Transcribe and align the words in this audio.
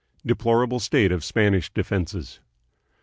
Deplorable 0.25 0.79
State 0.79 1.11
of 1.11 1.23
Spanish 1.23 1.71
Defenses. 1.71 2.39